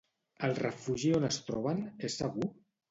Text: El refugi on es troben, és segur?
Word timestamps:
El 0.47 0.55
refugi 0.61 1.13
on 1.19 1.31
es 1.31 1.39
troben, 1.51 1.87
és 2.11 2.21
segur? 2.25 2.55